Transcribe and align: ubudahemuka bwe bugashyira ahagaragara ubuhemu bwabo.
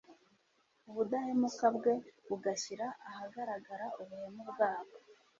ubudahemuka 0.89 1.65
bwe 1.75 1.93
bugashyira 2.27 2.87
ahagaragara 3.09 3.85
ubuhemu 4.01 4.41
bwabo. 4.51 4.93